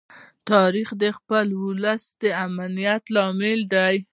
تاریخ 0.51 0.89
د 1.01 1.03
خپل 1.17 1.47
ولس 1.65 2.03
د 2.21 2.23
امنیت 2.45 3.03
لامل 3.15 3.59
دی. 3.73 3.95